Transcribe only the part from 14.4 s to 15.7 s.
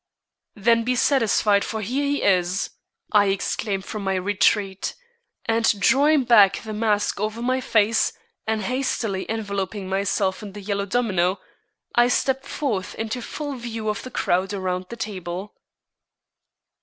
around the table.